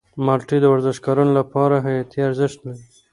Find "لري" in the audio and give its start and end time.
2.65-2.85